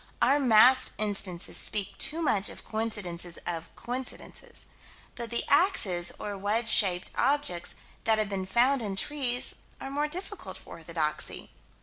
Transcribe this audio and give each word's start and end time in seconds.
Our 0.19 0.39
massed 0.39 0.93
instances 0.97 1.57
speak 1.57 1.95
too 1.99 2.23
much 2.23 2.49
of 2.49 2.65
coincidences 2.65 3.37
of 3.45 3.69
coincidences. 3.75 4.65
But 5.13 5.29
the 5.29 5.43
axes, 5.47 6.11
or 6.17 6.35
wedge 6.39 6.69
shaped 6.69 7.11
objects 7.13 7.75
that 8.05 8.17
have 8.17 8.27
been 8.27 8.47
found 8.47 8.81
in 8.81 8.95
trees, 8.95 9.57
are 9.79 9.91
more 9.91 10.07
difficult 10.07 10.57
for 10.57 10.71
orthodoxy. 10.71 11.51